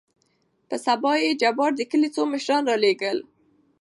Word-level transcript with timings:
په 0.67 0.75
سبا 0.85 1.11
يې 1.23 1.31
جبار 1.41 1.71
دکلي 1.79 2.09
څو 2.15 2.21
مشران 2.33 2.63
رالېږل. 2.69 3.17